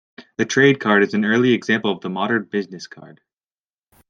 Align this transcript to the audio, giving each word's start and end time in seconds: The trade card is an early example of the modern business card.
The 0.37 0.45
trade 0.47 0.79
card 0.79 1.03
is 1.03 1.13
an 1.13 1.25
early 1.25 1.53
example 1.53 1.91
of 1.91 2.01
the 2.01 2.09
modern 2.09 2.45
business 2.45 2.87
card. 2.87 3.21